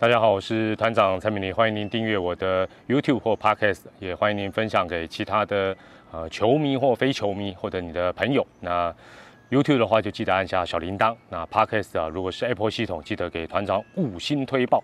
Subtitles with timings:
[0.00, 5.76] 大家好，我是团长蔡明礼，欢迎您订阅我的 YouTube 或 Podcast，也欢迎您分享给其他的
[6.10, 8.46] 呃球迷或非球迷或者你的朋友。
[8.60, 8.90] 那
[9.50, 14.82] YouTube 的话就记得按下小铃铛，那 Podcast 啊，如果是 Apple 系统，记得给团长五星推报。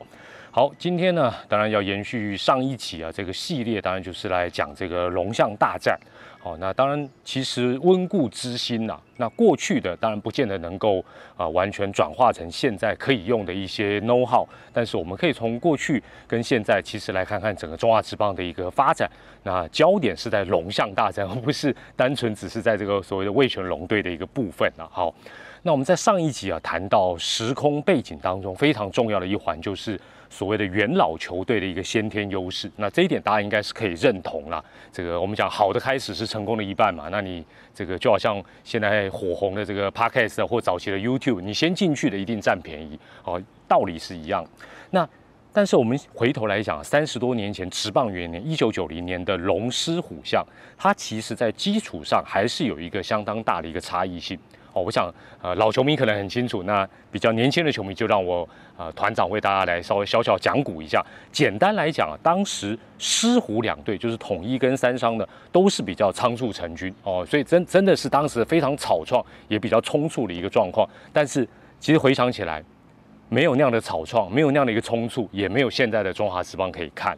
[0.51, 5.99] 好，今天呢，当然要延续上一集啊，这个系列当然就是来讲这个龙象大战。
[6.47, 8.97] 哦，那当然，其实温故知新呐。
[9.17, 11.05] 那过去的当然不见得能够
[11.37, 19.11] 啊完全转化成现在可以用的一些 know how，但是我们可以从过去跟现在其实来看看整个中华职棒的一个发展。
[19.43, 24.87] 那焦点是在龙象大战，而不是单纯只是在这个所谓的味全龙队的一个部分啊。
[24.89, 25.13] 好，
[25.63, 29.99] 那我们在上一集啊谈到时空背景当中非常重要的一环就是。
[30.29, 34.63] 所谓的元老球队的一个先天优势，那这一点大家应该是可以认同啦。
[34.93, 37.09] 这个我们讲好的开始是成功的一半嘛。
[37.13, 44.45] 那你这个就好像现在火红的这个 Podcast 或早期的 YouTube，你先进去的一定占便宜，哦，道理是一样。
[44.91, 45.09] 那
[45.53, 50.45] 但是我们回头来讲，三十多年前，持棒元年一九九零年的龙狮虎象，
[50.77, 54.37] 它其实在基础上还是有一个相当大的一个差异性。
[54.77, 55.11] 哦，我想，
[55.41, 58.47] 呃，老球迷可能很清楚，那比较年轻的球迷就让我，
[58.77, 61.03] 呃，团长为大家来稍微小小讲古一下。
[61.33, 70.87] 简单来讲啊，当时狮虎两队就是统一跟三商的，都是比较仓促成军哦，所以真真的是当时非常草创，也比较冲促的一个状况。
[71.11, 71.49] 但是
[71.81, 72.63] 其实回想起来，
[73.31, 77.17] 没有那样的草创，没有那样的一个冲促，也没有现在的中华职棒可以看。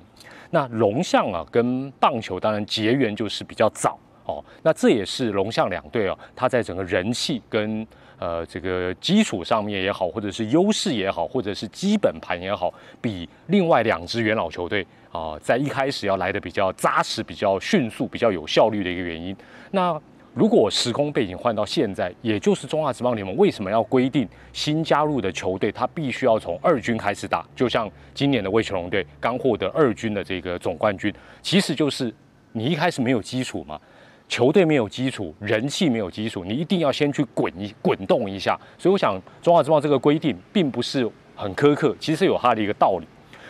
[0.51, 3.99] 那龙象啊，跟棒球当然结缘就是比较早。
[4.29, 7.87] 哦，那这也是龙象两队哦，它在整个人气跟
[8.19, 19.35] 呃这个基础上面也好，或者是优势也好，或者是基本盘也好，比另外两支元老球队啊，在一开始要来的比较扎实、比较迅速、比较有效率的一个原因。
[19.71, 19.99] 那
[20.35, 27.45] 如果时空背景换到现在，也就是中华职棒联盟为什么要规定新加入的球队，他必须要从二军开始打？
[27.57, 32.13] 就像今年的魏球龙队刚获得二军的这个总冠军，其实就是
[32.53, 33.81] 你一开始没有基础嘛。
[34.29, 38.59] 球队没有基础，人气没有基础，你一定要先去滚一滚动一下。
[38.77, 43.07] 所以我想，中华之棒这个规定并不是很苛刻，其实有它的一个道理。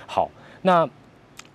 [0.06, 0.30] 好，
[0.62, 0.88] 那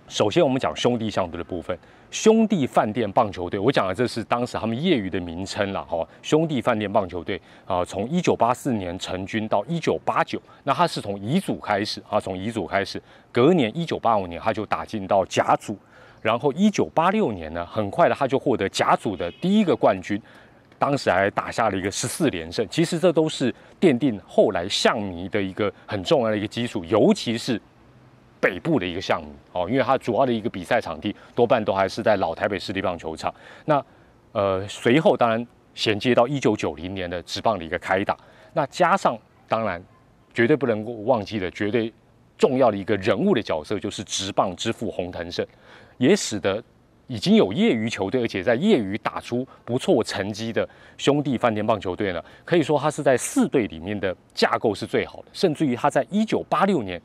[0.08, 1.76] 首先我们讲兄弟象队的部分，
[2.10, 6.06] 兄弟饭店棒球队，我讲的这是当时他们业余的名称了哈。
[6.20, 13.02] 兄弟饭店棒球队啊，从一九八四年成军到一九八九，那他是从乙组开始啊，从乙组开始，
[13.32, 15.76] 隔年一九八五年他就打进到甲组。
[16.24, 20.18] 然后一九八六年呢，很快的他就获得甲组的第一个冠军，
[20.78, 22.66] 当时还打下了一个十四连胜。
[22.70, 27.60] 其实这都是奠定后来象迷的一个很重要的一个基础，尤其是
[28.40, 33.32] 北部的一个项目哦，因为它主要的一个比赛场地多半都还是在老台北市立棒球场。
[33.66, 33.84] 那
[34.32, 38.16] 呃，随后当然衔接到一九九零年的职棒的一个开打，
[38.54, 39.14] 那加上
[39.46, 39.78] 当然
[40.32, 41.92] 绝对不能够忘记的绝对
[42.38, 45.46] 重要的一个人物的角色，就是直棒之父洪腾胜。
[45.98, 46.62] 也使得
[47.06, 55.24] 已经有业余球队，而且在业余打出不错成绩的兄弟饭店棒球队呢，可以说他是在四队里面的架构是最好的。
[55.32, 57.00] 甚至于他在一九八六年，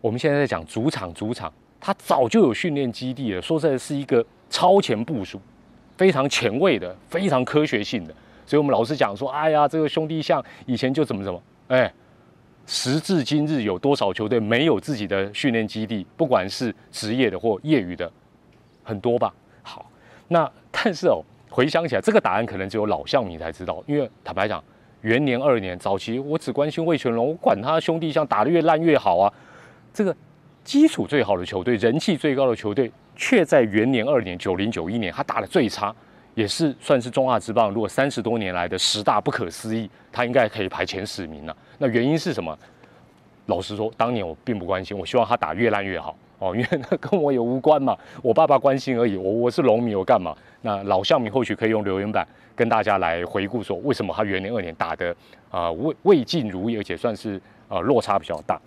[0.00, 3.42] 我们现在在讲主场，主场他早就有训练基地了。
[3.42, 5.40] 说实在，是一个超前部署，
[5.96, 8.14] 非常前卫的，非常科学性的。
[8.46, 11.92] 所以我们老是讲说，哎呀，这个兄弟像以前就怎么怎么，哎。
[12.72, 16.06] 时至今日，有多少球队没有自己的训练基地？
[16.16, 18.08] 不管是职业的或业余的，
[18.84, 19.34] 很多吧。
[19.60, 19.90] 好，
[20.28, 21.20] 那但是哦，
[21.50, 23.82] 回想起来，这个答案可能只有老象迷才知道。
[23.88, 24.62] 因为坦白讲，
[25.00, 29.26] 元年二年早期，我只关心魏全龙，我管他兄弟像打得越烂越好啊。
[29.92, 30.14] 这个
[30.62, 35.92] 基础最好的球队，人气最高的球队，却在元年二年九零九一年，他打的最差。
[36.34, 41.56] 也是算是中华职棒，如果三十多年来的十大不可思议，他应该可以排前十名了。
[41.78, 42.56] 那原因是什么？
[43.46, 47.96] 老实说，当年我并不关心，我希望他打越烂越好哦，因为那跟我也无关嘛。
[48.22, 50.36] 我爸爸关心而已，我我是龙迷，我干嘛？
[50.62, 52.24] 那老象迷或许可以用留言板
[52.54, 55.14] 跟大家来回顾说，为什么他元年二年打的
[55.50, 58.60] 啊未未尽如意，而且算是呃落差比较大。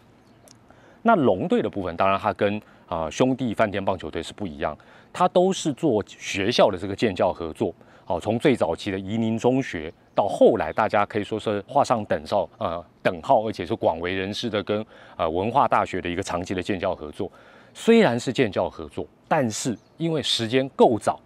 [1.03, 2.61] 那龙队的部分，当然他跟
[2.93, 4.77] 啊兄弟饭店棒球队是不一样。
[5.11, 7.73] 他都是做学校的这个建教合作，
[8.03, 14.83] 好，从最早期的宜宁中学，到后来大家可以说是画上等号，呃，等号，而且是广为人知的跟
[15.15, 17.31] 呃文化大学的一个长期的建教合作。
[17.75, 21.19] 虽然是建教合作，但是因为时间够早，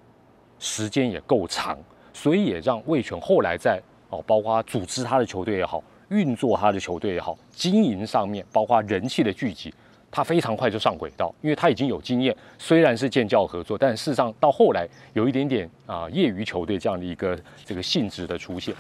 [0.60, 1.78] 时间也够长，
[2.14, 9.74] 所以也让魏权后来在哦，包括组织他的球队也好，运作他的球队也好，经营上面，包括人气的聚集。
[10.10, 12.36] 他非常快就上轨道，因为他已经有经验。
[12.58, 18.74] 虽然是建教合作，但事实上到后来有一点点啊业余球队这样的一个这个性质的出现。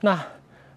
[0.00, 0.20] 那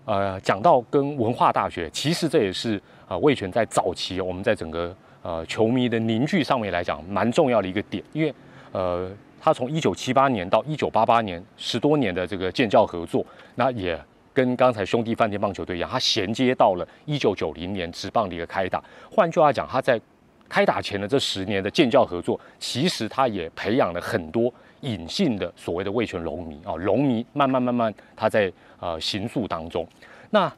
[0.06, 8.34] 呃讲到跟文化大学，其实这也是啊魏权在早期我们在整个呃球迷的凝聚上面来讲蛮重要的一个点，因为
[8.72, 13.26] 呃他从一九七八年到一九八八年十多年的这个建教合作，
[13.56, 14.00] 那也
[14.34, 18.84] 跟刚才兄弟饭店棒球队一样，他衔接到了一九九零年职棒的一个开打。
[19.10, 20.00] 换句话讲，他在
[20.48, 29.88] 开打前的这十年的建教合作，其实他也培养了很多隐性的所谓的味全龙迷啊，龙迷慢慢慢慢他在呃行塑当中。
[30.30, 30.52] 那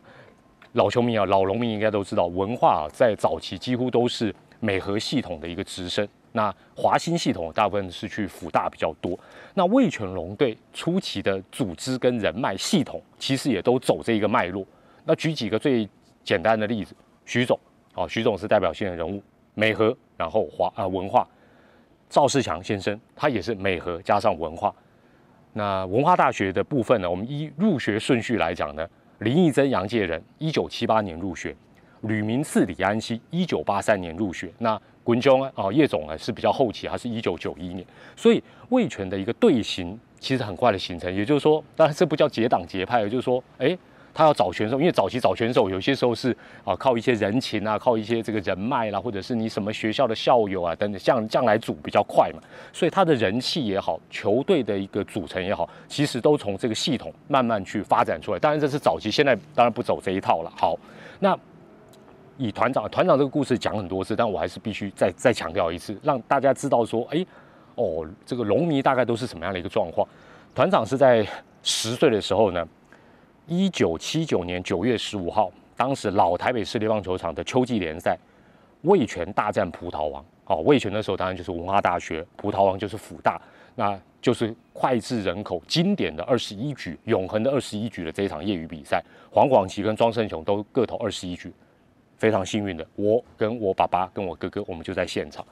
[0.74, 6.08] 老球迷啊，老农民应该都知道，文化在早期几乎都是美和系统的一个直升。
[6.34, 9.18] 那华新系统大部分是去辅大比较多。
[9.54, 14.66] 那魏全龙队初期的组织跟人脉系统，其实也都走这一个脉络。
[15.06, 15.88] 那举几个最
[16.24, 17.58] 简单的例子，徐总
[17.94, 19.24] 哦，徐总是代表性的人物。
[19.54, 21.28] 美和，然后华啊文化，
[22.10, 24.74] 赵世强先生他也是美和加上文化。
[25.54, 28.88] 那文化大学的部分呢，我们依入学顺序来讲呢，
[29.20, 31.56] 林义珍杨介仁一九七八年入学，
[32.02, 34.52] 吕明次李安熙一九八三年入学。
[34.58, 37.86] 那滚中啊叶总啊是比较后期，他是一九九一年。
[38.16, 43.78] 所以魏权的一个队形其实很快的形成，也就是说，当然这不叫结党结派，也就是说，哎。
[44.16, 46.30] 他要找选手，因为早期找选手有些时候是
[46.64, 52.40] 啊靠一些人情啊，靠一些这个人脉啦，或者是你什么学校的校友啊等等，像这样来组比较快嘛。
[52.72, 58.38] 所以他的人气也好，球队的一个组成也好，其实都从这个系统慢慢去发展出来。
[58.38, 60.54] 当然这是早期，现在当然不走这一套了。
[60.56, 60.78] 好，
[61.20, 61.36] 那
[62.38, 67.26] 以团长团长这个故事讲很多次，但我还是必须再再强调一次，让大家知道说，哎，
[67.76, 70.08] 哦，这个龙迷大概都是什么样的一个状况。
[70.54, 71.28] 团长是在
[71.62, 72.68] 十岁的时候呢。
[73.46, 78.18] 一九七九年九月十五号，当时老台北市立棒球场的秋季联赛，
[78.84, 80.26] 味全大战葡萄王。
[80.46, 83.42] 哦，味全的时候当然就是文化大学，葡萄王就是辅大，
[83.76, 89.04] 那就是脍炙人口、经典的二十一局、永恒的二十一局的这一场业余比赛。
[89.30, 91.52] 黄广琪跟庄胜雄都各投二十一局，
[92.24, 95.46] 非常幸运的，我跟我爸爸跟我哥哥，我们就在现场。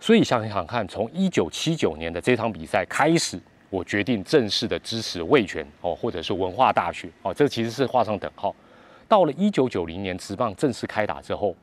[0.00, 3.40] 所以想想看，从一九七九年的这场比赛开始。
[3.70, 8.56] 我决定正式的支持味全哦，或者是文化大学哦，这其实是画上等号。
[9.06, 11.54] 到了一九九零年职棒正式开打之后，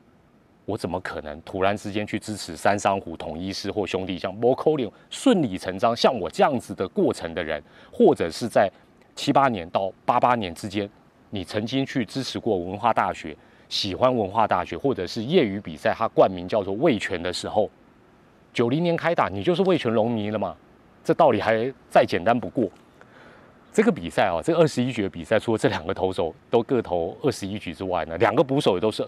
[0.64, 7.60] 我怎么可能突然之间去支持三商虎、统一师或兄弟像 m o c o l i 顺理成章，像我这样子的过程的人，
[7.92, 8.70] 或者是在
[9.16, 10.88] 七八年到八八年之间，
[11.30, 13.36] 你曾经去支持过文化大学，
[13.68, 17.68] 喜欢文化大学，或者是业余比赛它冠名叫做味全的时候，
[18.52, 20.54] 九零年开打，你就是味全龙迷了嘛？
[21.04, 22.68] 这道理还再简单不过。
[23.72, 29.06] 这个比赛啊，这二十一局的比赛，除了这两个投手都各投二十一局之外呢，两个捕手也都是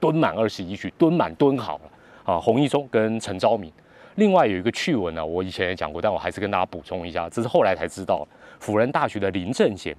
[0.00, 2.40] 蹲满二十一局，蹲满蹲好了啊。
[2.40, 3.70] 洪一中跟陈昭明。
[4.14, 8.26] 另外有一个趣闻呢，我以前也讲过，但我还是跟大家补充一下，这是后来才知道。
[8.58, 9.94] 辅仁大学的林正贤，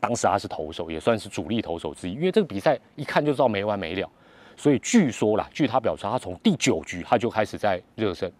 [0.00, 2.12] 当时他是投手，也算是主力投手之一。
[2.12, 4.08] 因为这个比赛一看就知道没完没了，
[4.56, 8.30] 所以据说啦，据他表示，他从第九局他就开始在热身。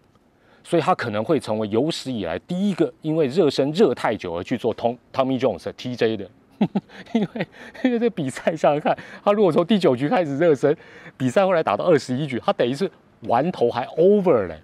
[0.63, 6.29] 所以他可能会成为有史以来第一个因为热身热太久而去做 Tom Tommy Jones TJ 的，
[7.13, 7.47] 因为
[7.85, 10.75] 因为这比赛想想看，他如果从第九局开始热身，
[11.15, 14.59] 比赛后来打到二十一局，他等于是完头还 over 嘞。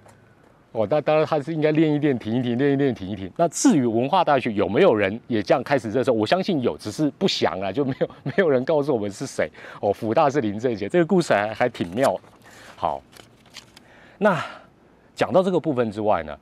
[0.73, 3.31] 哦，那当然他是应该练一练停一停，练一练停一停。
[3.37, 9.49] 那至于文化大学有没有人也这样开始热身，我相信有，只是不详啊，就没有 没有人告诉我们是谁。
[9.79, 12.19] 哦，福大是林正杰，这个故事还还挺妙。
[12.75, 13.01] 好，
[14.17, 14.43] 那。
[15.15, 16.35] 讲到这个部分之外呢，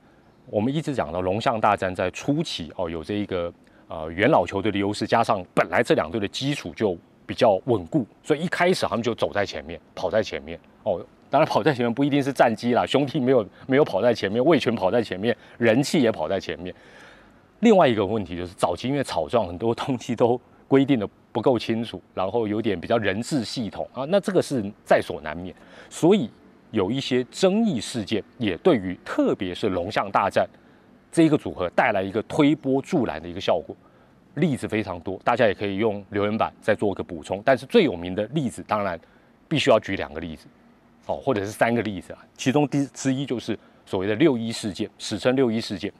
[0.46, 3.52] 我们一直讲到龙象大战在初期哦，有这一个
[3.86, 11.04] 呃元老球队的优势，加上本来这两队的基础就比较稳固，所以一开始他们就走在前面，跑在前面哦。
[11.32, 16.74] 当然跑在前面不一定是战机啦，兄弟没有没有跑在前面，魏全跑在前面，人气也跑在前面。
[17.60, 25.54] 另外一个问题就是早期因为草状很多东西都规定的不够清楚，然后有点比较人治系统啊，那这个是在所难免，
[25.88, 26.30] 所以。
[26.72, 30.48] 有一些争议事件，也对于特别是龙象大战
[31.10, 33.76] 这一个组合带来一个推波助澜的一个效果，
[34.36, 37.42] 例子非常多，大家也可以用留言板再做一个补充。
[37.44, 38.98] 但是最有名的例子，当然
[39.46, 40.46] 必须要举两个例子，
[41.06, 42.18] 哦，或者是三个例子啊。
[42.36, 45.92] 其中第之一就是所谓的六一事件，史称六一事件，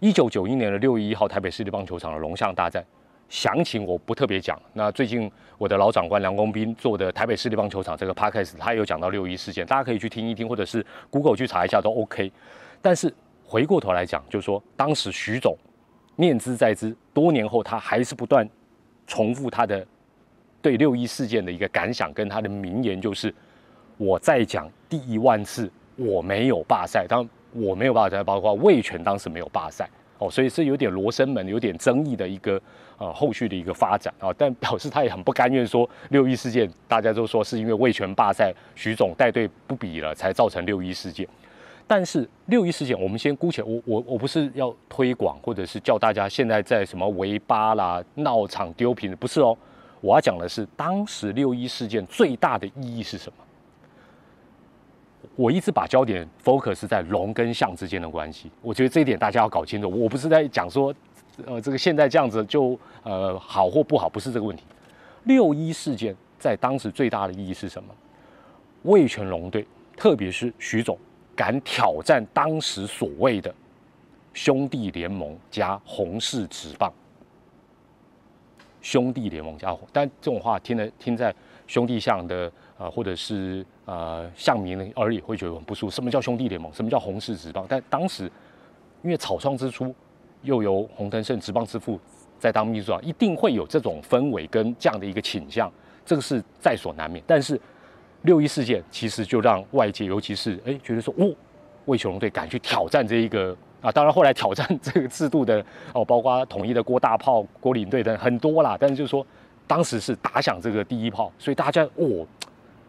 [0.00, 2.84] 一九九一年的六月一号台北市立棒球场的龙象大战。
[3.30, 4.60] 详情我不特别讲。
[4.74, 12.30] 那最近我的老长官梁公斌做的台北市立棒球场这个 podcast，他有讲到六一事件，大家可以去听一听，或者是 Google 去查一下都 OK。
[12.80, 15.56] 但是回过头来讲，就是说当时徐总
[16.16, 18.48] 念兹在兹，多年后他还是不断
[19.06, 19.84] 重复他的
[20.62, 23.34] 对六一事件的一个感想，跟他的名言就是：
[23.96, 27.06] 我再讲第一万次，我没有罢赛。
[27.08, 29.88] 当我没有罢赛，包括魏权当时没有罢赛。
[30.18, 32.60] 哦，所以是有点罗生门、有点争议的一个
[32.98, 34.32] 呃后续的一个发展啊。
[34.38, 41.26] 但表示他也很不甘愿说六一事件，大家都说是因为魏权罢赛，徐总带队不比了，才造成六一事件。
[41.86, 49.56] 但是六一事件，我们先姑且，我我我不是要推广，或者是叫大家现在在什么围八啦、闹场丢瓶，不是哦。
[50.00, 53.44] 我要讲的是，当时六一事件最大的意义是什么？
[55.36, 59.90] 我一直把焦点 focus 在龙跟象之间的关系，我觉得这一点大家要搞清楚。
[59.90, 60.94] 我不是在讲说，
[61.44, 64.64] 呃，这个现在这样子就呃好或不好，不是这个问题。
[65.24, 67.88] 六一事件在当时最大的意义是什么？
[68.82, 70.98] 魏全龙队，特别是徐总。
[71.36, 73.52] 敢挑战当时所谓的
[74.34, 76.92] 兄弟联盟加红氏直棒，
[78.80, 81.34] 兄弟联盟加，但这种话听了听在
[81.66, 85.90] 兄弟象的呃或者是呃象迷的耳里会觉得很不舒服。
[85.90, 86.72] 什么叫兄弟联盟？
[86.72, 87.64] 什么叫红氏直棒？
[87.68, 88.30] 但当时
[89.02, 89.94] 因为草创之初，
[90.42, 91.98] 又由洪腾胜直棒之父
[92.38, 95.72] 在当秘书长，一定会有这种氛围跟这样的一个倾向，
[96.04, 97.22] 这个是在所难免。
[97.26, 97.60] 但是。
[98.22, 101.30] 六一事件其实就让外界，尤其是哎，觉得说，哦，
[101.84, 105.62] 魏球龙队敢去挑战这一个啊，当然后来挑战这个制度的
[105.92, 108.78] 哦，包括统一的郭大炮、郭领队等很多啦。
[108.80, 109.26] 但是就是说，
[109.66, 112.26] 当时是打响这个第一炮，所以大家哦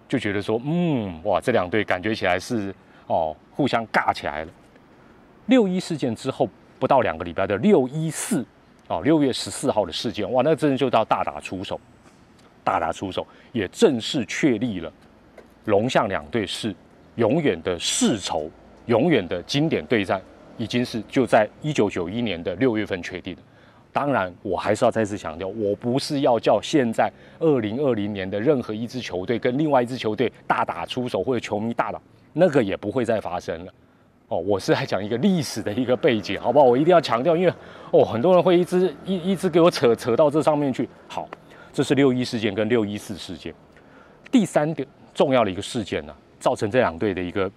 [0.07, 2.73] 就觉得说，嗯，哇，这两队感觉起来是
[3.07, 4.51] 哦互相尬起来了。
[5.47, 8.45] 六一事件之后不到两个礼拜的六一四
[8.87, 11.79] 哦，六月十四号的事件，哇，那真的就到大打出手，
[12.63, 14.91] 大打出手，也正式确立了。
[15.65, 16.75] 龙象两队是
[17.15, 18.49] 永远的世仇，
[18.85, 20.21] 永远的经典对战，
[20.57, 23.41] 已经是就在一九九一年的六月份确定的。
[23.95, 27.09] 当然，我还是要再次强调，我不是要叫现在
[27.39, 32.01] 二零二零年的任何一支球队跟另外一支球队大打出手，或者球迷大打，
[32.33, 33.73] 那个也不会再发生了。
[34.27, 36.65] 哦，我是来讲一个历史的一个背景，好不好？
[36.65, 37.53] 我一定要强调，因为
[37.91, 40.89] 哦，很多人会一直一一直给我扯扯到这上面去。
[41.07, 41.29] 好，
[41.71, 43.53] 这是六一事件跟六一四事件。
[44.29, 44.85] 第三点。
[45.13, 47.49] 重要的一个事件呢，造成这两队的一个，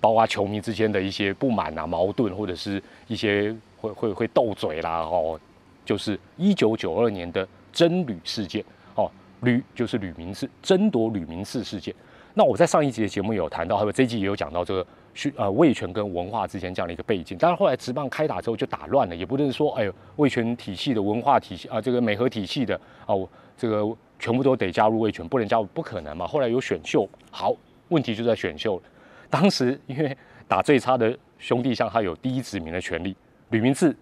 [0.00, 5.38] 包括球迷之间的一些不满啊、矛盾，或者是一些会会会斗嘴啦，哦，
[5.86, 8.62] 就是一九九二年的争吕事件，
[8.94, 11.94] 哦，吕就是吕明志争夺吕明志事件。
[12.34, 17.38] 那我在上一集的节目有谈到，还有这一集也有讲到这个，是呃魏权跟文化之间这样的一个背景。
[17.40, 23.26] 但是后来职棒开打之后就打乱了，也不能说哎呦魏权体系的文化体系啊，这个美和体系的哦，
[23.56, 23.96] 这个。
[24.18, 26.26] 全部都得加入卫权，不能加入不可能嘛。
[26.26, 27.54] 后来有选秀，好，
[27.88, 28.80] 问题就在选秀。
[29.28, 30.16] 当时因为
[30.48, 33.14] 打最差的兄弟像，他有第一指名的权利。
[33.50, 33.94] 吕明志，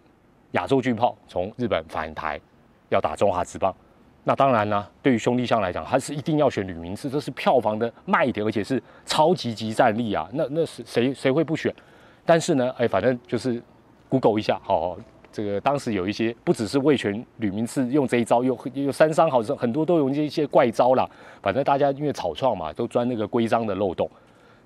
[0.54, 2.40] 亚洲巨炮从日本返台，
[2.88, 3.72] 要打中华职棒。
[4.24, 10.28] 那当然呢，对于兄弟象来讲，他是一定要选吕明志，这是票房的卖点，而且是超级级战力啊。
[10.32, 11.74] 那那是谁谁会不选？
[12.24, 13.62] 但是呢，哎，反正就是
[14.08, 14.96] Google 一下，好。
[15.30, 21.04] 这个当时有一些不只是魏权吕明次用这一招，又又三商好像很多都用这些怪招啦。
[21.42, 24.08] 反正大家因为草创嘛，都钻那个规章的漏洞。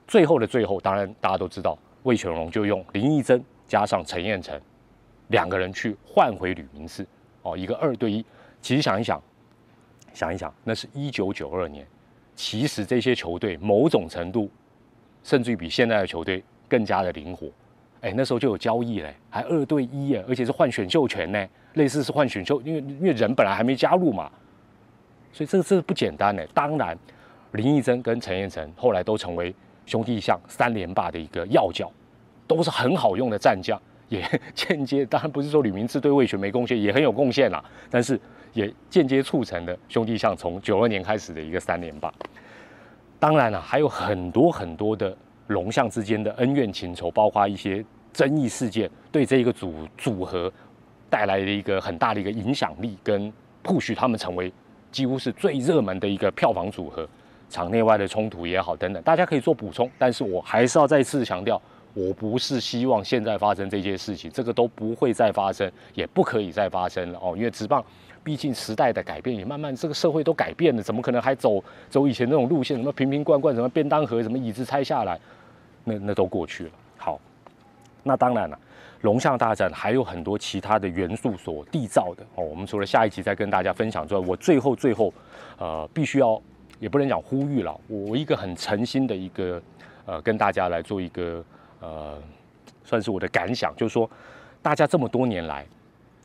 [0.06, 4.60] 最后的最后，当然大家都知道，魏全龙就用林义珍加上陈彦成
[5.28, 7.06] 两个人去换回吕明次，
[7.42, 8.24] 哦，一个二对一。
[8.60, 9.22] 其实想一想，
[10.12, 11.86] 想一想，那是一九九二年，
[12.34, 14.50] 其实这些球队某种程度，
[15.22, 17.48] 甚至于比现在的球队更加的灵活。
[18.00, 24.30] 哎，那时候就有交易嘞，还二对一耶，而且是换选秀权呢，类似是换选秀，因为因为人本来还没加入嘛，
[25.32, 26.44] 所以这个这不简单呢。
[26.54, 26.96] 当然，
[27.52, 29.54] 林义珍跟陈彦成后来都成为
[29.84, 31.90] 兄弟象三连霸的一个要角，
[32.46, 34.22] 都是很好用的战将，也
[34.54, 38.20] 间接当然不是说吕明志对魏权没贡献，也很有贡献啦，但是
[38.52, 42.12] 也间接促成了兄弟象从九二年开始的一个三连霸。
[43.18, 45.16] 当然了，还有很多很多的。
[45.48, 50.52] 龙象之间的恩怨情仇，包括一些争议事件，对这一个组组合
[51.08, 54.52] 带来的一个很大的一个影响力，跟不许他们成为
[54.92, 57.08] 几乎是最热门的一个票房组合，
[57.48, 59.90] 场内外的冲突也好等等，大家可以做补充。
[59.96, 61.58] 但是我还是要再次强调，
[61.94, 67.34] 我不是希望现在发生这些事情，这个都不会再发生，也不可以再发生了哦。
[67.36, 67.84] 因为直棒
[68.22, 72.76] 毕竟时代的改变，也慢慢这个社会都改变了，怎么可能还走走以前那种路线？
[72.76, 75.18] 什么瓶瓶罐罐，什么便当盒，什么椅子拆下来？
[75.84, 76.70] 那那都过去了。
[76.98, 77.18] 好，
[78.02, 78.58] 那当然了，
[79.00, 82.44] 龙象大战还有很多其他的元素所缔造的哦。
[82.44, 85.12] 我们除了下一集再跟大家分享之外，我最后最后，
[85.58, 86.40] 呃，必须要
[86.78, 89.60] 也不能讲呼吁了，我一个很诚心的一个
[90.04, 91.42] 呃，跟大家来做一个
[91.80, 92.18] 呃，
[92.84, 94.08] 算是我的感想，就是说，
[94.60, 95.66] 大家这么多年来，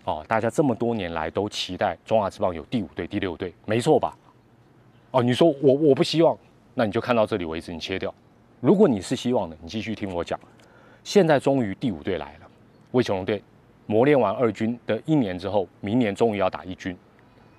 [0.06, 4.18] 哦，大家这么多年来都期待中华之棒有第五队、第六队，没错吧？
[5.12, 6.38] 哦，你说我我不希望，
[6.74, 8.14] 那你就看到这里为止，你切掉。
[8.60, 10.40] 如果你是希望的，你继续听我讲。
[11.04, 12.48] 现在终于第五队来了，
[12.92, 13.44] 魏雄龙队
[13.86, 16.98] 磨练完二军的一年之后，明年终于要打一军，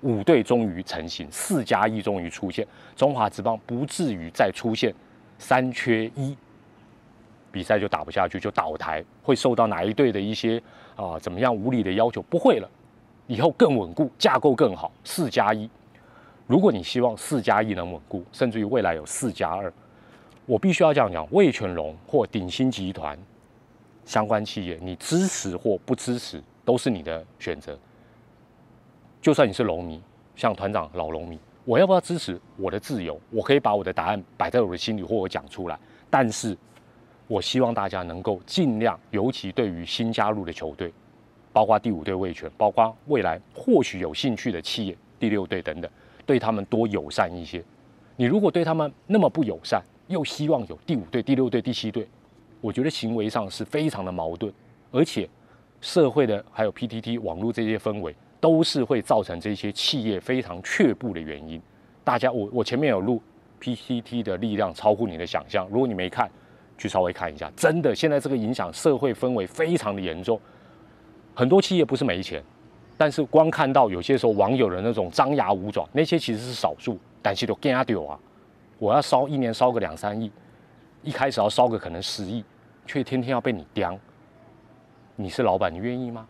[0.01, 4.93] 五队终于成型，四加一终于出现，中华之棒不至于再出现
[5.37, 6.35] 三缺一，
[7.55, 10.61] 比赛就打不下去就倒台，会受到哪一队的一些
[10.97, 12.21] 啊怎么样无理的要求？
[12.23, 12.69] 不会了，
[13.27, 15.69] 以后更稳固，架构更好，四加一。
[16.47, 19.71] 如果你希望四加一能稳固，甚至于未来有四加二，
[20.45, 23.17] 我必须要这样讲：魏全龙或鼎新集团
[24.03, 27.79] 相关企业，你支持或不支持都是你的选择。
[29.21, 30.01] 就算你是龙迷，
[30.35, 32.37] 像团长老龙迷，我要不要支持？
[32.57, 35.79] 我的自由，我可以把我的答案摆在我的心里，或我讲出来。
[36.09, 36.55] 但是，
[37.27, 40.93] 我希望大家能够尽量，尤其对于新加入的球队，
[41.51, 45.89] 包括第五队魏全，包括未来或许有兴趣的企业第六队等等。
[46.25, 47.63] 对他们多友善一些。
[48.15, 52.07] 你如果对他们那么不友善，又希望有第五队、第六队、第七队，
[52.61, 54.51] 我觉得行为上是非常的矛盾。
[54.91, 55.29] 而且，
[55.81, 61.61] 社会的还有 PTT 网络这些氛围，都是会造成这些企业非常却步的原因。
[62.03, 63.21] 大家，我我前面有录
[63.61, 65.67] PTT 的力量超乎你的想象。
[65.69, 66.29] 如果你没看，
[66.77, 67.51] 去稍微看一下。
[67.55, 70.39] 真的，现在这个影响社会氛围非常的严重。
[71.33, 72.43] 很多企业不是没钱。
[72.97, 78.17] 但是光看到有些时候网友的那种张牙舞爪，那些其实是少数，但是都惊掉啊！
[78.79, 80.31] 我要烧一年烧个两三亿，
[81.03, 82.41] 一开始要烧个可能十亿，
[82.85, 83.99] 却天天要被你刁。
[85.17, 86.25] 你是老板，你愿意吗？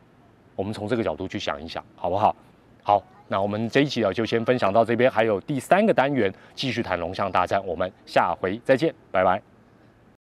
[0.55, 2.35] 我们从这个角度去想一想，好不好？
[2.81, 9.54] 好，那我们这一期啊就先分享到这边，还有第三个单元继续谈龙象大战，我们下回再见，拜拜。